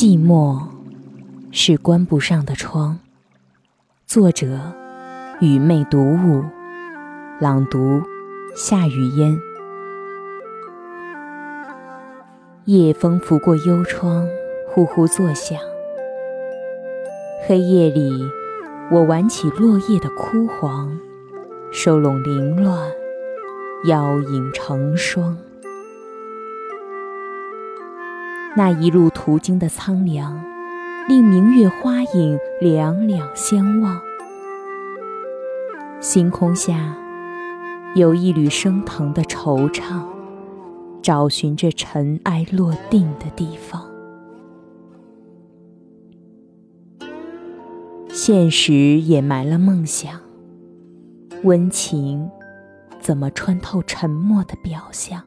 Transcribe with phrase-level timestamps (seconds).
[0.00, 0.60] 寂寞
[1.50, 3.00] 是关不上的窗。
[4.06, 4.60] 作者：
[5.40, 6.44] 雨妹读物，
[7.40, 8.00] 朗读：
[8.54, 9.36] 夏雨嫣。
[12.66, 14.28] 夜风拂过幽窗，
[14.68, 15.58] 呼呼作响。
[17.48, 18.22] 黑夜里，
[18.92, 20.96] 我挽起落叶的枯黄，
[21.72, 22.88] 收拢凌乱，
[23.86, 25.36] 妖影成双。
[28.58, 30.44] 那一路途经的苍凉，
[31.08, 34.00] 令明月花影两两相望。
[36.00, 36.96] 星空下，
[37.94, 40.02] 有一缕升腾的惆怅，
[41.00, 43.88] 找寻着尘埃落定的地方。
[48.08, 50.20] 现实掩埋了梦想，
[51.44, 52.28] 温情
[52.98, 55.22] 怎么穿透沉默的表象？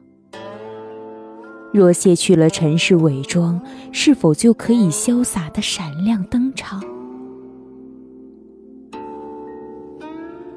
[1.72, 3.60] 若卸去了尘世伪装，
[3.92, 6.82] 是否就可以潇洒的闪亮登场？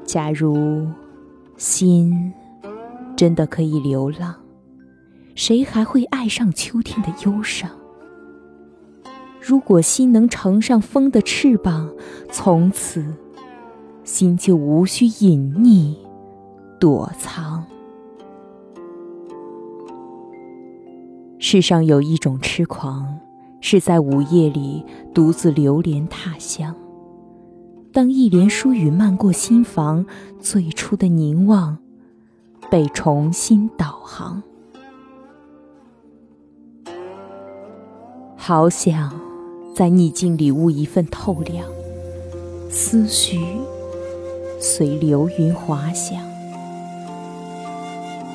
[0.04, 0.86] 假如
[1.56, 2.34] 心
[3.16, 4.36] 真的可以流浪，
[5.36, 7.70] 谁还会爱上秋天的忧伤？
[9.40, 11.90] 如果心能乘上风的翅膀，
[12.30, 13.06] 从此
[14.04, 15.96] 心就无需隐匿
[16.80, 17.64] 躲藏。
[21.48, 23.20] 世上有一种痴狂，
[23.62, 24.84] 是在午夜里
[25.14, 26.75] 独自流连他乡。
[27.94, 30.03] 当一帘疏雨漫过心房，
[30.40, 31.78] 最初的凝望
[32.72, 34.42] 被重新导航。
[38.36, 39.14] 好想
[39.75, 41.68] 在逆境里悟一份透亮，
[42.72, 43.40] 思绪
[44.59, 46.19] 随流云滑翔，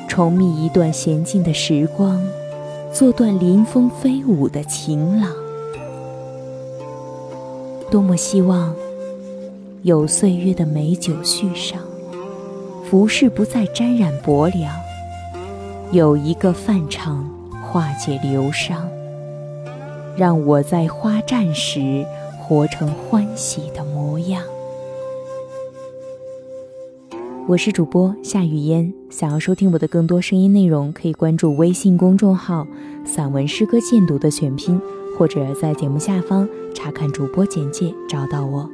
[0.07, 2.23] 重觅一段娴静的时光。
[2.93, 5.31] 做段临风飞舞的晴朗，
[7.89, 8.75] 多么希望
[9.83, 11.81] 有岁月的美酒续上，
[12.85, 14.75] 浮世不再沾染薄凉，
[15.93, 17.25] 有一个饭场
[17.63, 18.89] 化解流伤，
[20.17, 22.05] 让我在花绽时
[22.43, 24.43] 活成欢喜的模样。
[27.51, 32.65] 我是主播夏雨嫣，想要收听我的更多声音内容，可以关注微信公众号
[33.05, 34.81] “散文诗歌鉴读”的全拼，
[35.19, 38.71] 或者在节目下方查看主播简介找到我。